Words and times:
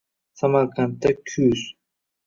Samarqandda 0.39 1.09
kuz 1.27 1.61